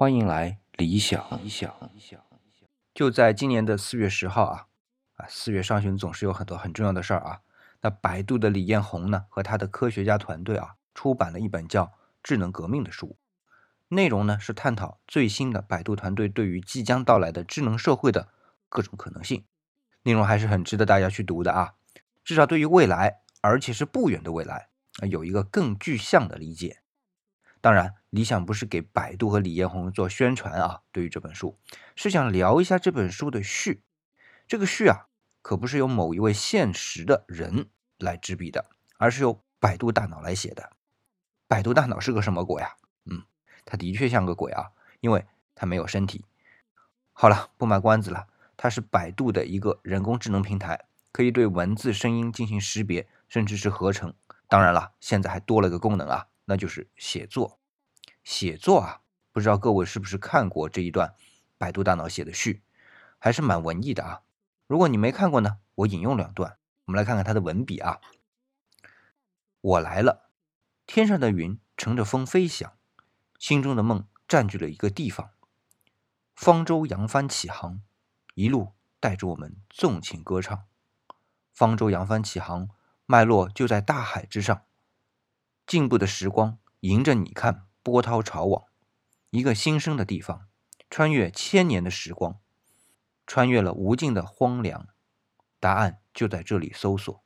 [0.00, 1.22] 欢迎来理想。
[1.42, 2.18] 理想理想，
[2.94, 4.66] 就在今年的四月十号啊，
[5.16, 7.40] 啊，四月上旬总是有很多很重要的事儿啊。
[7.82, 11.84] 那百度的李彦宏呢，和他的科学家团队啊，出版了一本叫
[12.22, 13.18] 《智能革命》的书，
[13.88, 18.28] 内容呢是探讨最新的百度团队对于即将到来的智能社会的
[18.70, 19.44] 各种可能性。
[20.04, 21.74] 内容还是很值得大家去读的啊，
[22.24, 24.70] 至少对于未来，而且是不远的未来，
[25.10, 26.80] 有一个更具象的理解。
[27.60, 30.82] 当然，理想不是给百度和李彦宏做宣传啊。
[30.92, 31.58] 对于这本书，
[31.96, 33.82] 是想聊一下这本书的序。
[34.46, 35.06] 这个序啊，
[35.42, 38.66] 可不是由某一位现实的人来执笔的，
[38.98, 40.72] 而是由百度大脑来写的。
[41.46, 42.70] 百度大脑是个什么鬼啊？
[43.04, 43.22] 嗯，
[43.64, 44.70] 它的确像个鬼啊，
[45.00, 46.24] 因为它没有身体。
[47.12, 54.12] 好了，不卖关子了，它是百度的一个人工智能平台，可以对文字、声音进行识别，甚至是合成。
[54.48, 56.26] 当然了，现在还多了个功能啊。
[56.46, 57.59] 那就是写作，
[58.22, 59.00] 写作啊，
[59.32, 61.14] 不知道各位是不是看过这一段
[61.58, 62.62] 百度大脑写的序，
[63.18, 64.22] 还是蛮文艺的啊。
[64.66, 68.00] 如果你没看过呢，我引用两段，我们来看看他的文笔啊。
[69.60, 70.30] 我来了，
[70.86, 72.72] 天上的云乘着风飞翔，
[73.38, 75.30] 心中的梦占据了一个地方。
[76.34, 77.82] 方舟扬帆起航，
[78.34, 80.64] 一路带着我们纵情歌唱。
[81.52, 82.70] 方舟扬帆起航，
[83.04, 84.62] 脉络就在大海之上。
[85.66, 88.64] 进步的时光迎着你看，波涛潮往，
[89.30, 90.48] 一个新生的地方，
[90.90, 92.38] 穿越千年的时光，
[93.26, 94.88] 穿越了无尽的荒凉，
[95.58, 97.22] 答案就在这里搜索。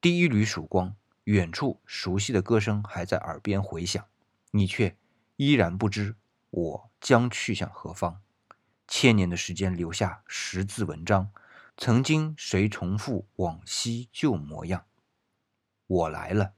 [0.00, 4.06] 第一缕曙光，远处熟悉的歌声还在耳边回响，
[4.52, 4.96] 你却
[5.36, 6.16] 依然不知
[6.50, 8.20] 我将去向何方。
[8.86, 11.30] 千年的时间留下十字文章，
[11.76, 14.84] 曾经谁重复往昔旧模样？
[15.86, 16.52] 我来了。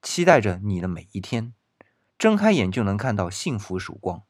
[0.00, 1.54] 期待着你的每一天，
[2.22, 4.22] 睁开眼就能看到幸福曙光，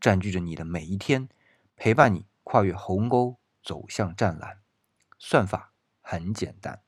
[0.00, 1.28] 占据着你的每一天，
[1.76, 4.62] 陪伴你跨越鸿沟，走向湛蓝。
[5.18, 6.80] 算法很简单。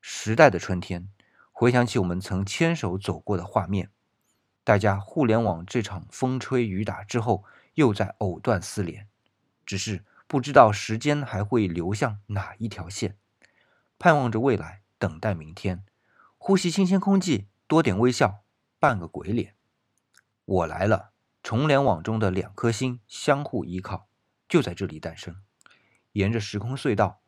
[0.00, 1.10] 时代的春天，
[1.52, 3.90] 回想起我们曾牵手走过的画面，
[4.64, 7.44] 大家互联网这场风吹雨打之后，
[7.74, 9.06] 又在藕断丝连，
[9.66, 13.18] 只是不知道时间还会流向哪一条线。
[13.98, 15.84] 盼望着未来，等待明天。
[16.38, 18.43] 呼吸新鲜空气，多点微笑，
[18.84, 19.56] 半个鬼脸。
[20.44, 24.10] 我来了，重联网中的两颗心相互依靠，
[24.46, 25.40] 就在这里诞生。
[26.12, 27.22] 沿着时空隧道，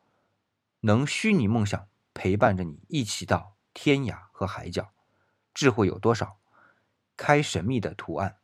[0.81, 4.93] 能虚拟梦想陪伴着你一起到天涯和海角。
[5.55, 6.39] 智慧有多少？
[7.17, 8.37] 开神秘的图案，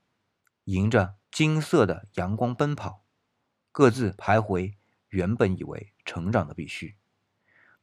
[0.64, 3.04] 迎着金色的阳光奔跑，
[3.70, 4.72] 各自徘徊。
[5.08, 6.96] 原本以为成长的必须。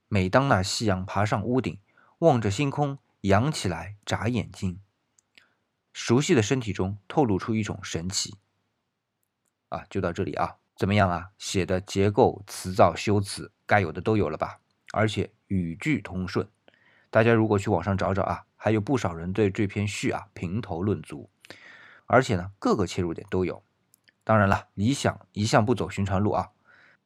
[0.08, 1.80] 每当那夕阳爬上屋顶。
[2.18, 4.82] 望着星空，扬起来，眨眼睛。
[6.02, 8.38] 熟悉的身体中透露出一种神奇。
[9.68, 11.32] 啊，就到这里啊，怎么样啊？
[11.38, 14.62] 写的结构、词造、修辞，该有的都有了吧？
[14.94, 16.48] 而且语句通顺。
[17.10, 21.30] 大家如果去网上找找啊，还有不少人对这篇序啊评头论足。
[22.06, 23.62] 而且呢，各个切入点都有。
[24.24, 26.52] 当然了，理想一向不走寻常路啊，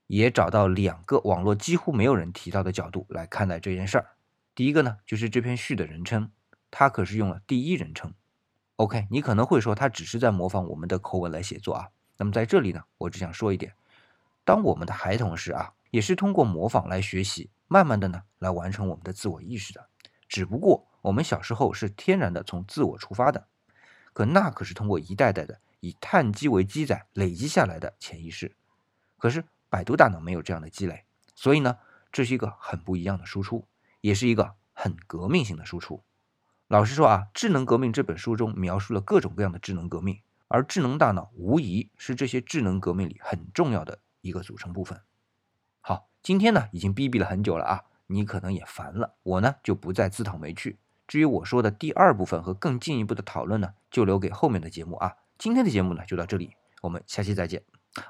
[0.05, 4.11] 也找到两个网络几乎没有人提到的角度来看待这件事儿。
[4.53, 6.29] 第一个呢，就是这篇序的人称，
[6.69, 8.13] 他可是用了第一人称。
[8.77, 11.89] OK，你可能会说他只是在模仿我们的口吻来写作啊。
[12.17, 13.73] 那么在这里呢，我只想说一点：
[14.43, 19.87] 当我们的孩童时啊，也是通过模仿来学习，慢慢的呢来完成我们的自我意识的。
[20.27, 23.47] 只不过我们小时候是天然的从自我出发的，
[24.13, 28.55] 可那可是通过一代代的以碳基为基载累积下来的潜意识。
[29.17, 31.77] 可是百度大脑没有这样的积累，所以呢，
[32.11, 33.67] 这是一个很不一样的输出。
[34.01, 36.03] 也是一个很革命性的输出。
[36.73, 44.99] 老实说啊，《智能革命》这本书中描述了各种各样的智能革命，而智能大脑无疑是这些智能革命里很重要的一个组成部分。
[45.81, 50.79] 好，今天呢已经逼逼了很久了啊，你可能也烦了，我呢就不再自讨没趣。
[51.07, 55.17] 至于我说的第二部分和更进一步的讨论呢，就留给后面的节目啊。
[55.37, 57.61] 今天的节目呢就到这里，我们下期再见。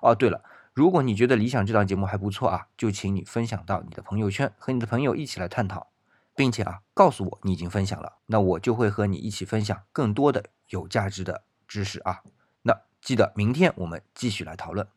[0.01, 0.41] 哦，对了。
[0.71, 5.89] 如果你觉得理想这档节目还不错啊，就请你分享到你的朋友圈，和你的朋友一起来探讨，
[6.35, 12.21] 并且啊，告诉我你已经分享了，那我就会和你一起分享更多的有价值的知识啊。
[12.63, 14.87] 那记得明天我们继续来讨论。